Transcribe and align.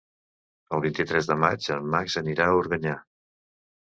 El 0.77 0.81
vint-i-tres 0.85 1.29
de 1.31 1.35
maig 1.41 1.67
en 1.75 1.91
Max 1.97 2.15
anirà 2.21 2.47
a 2.53 2.57
Organyà. 2.63 2.95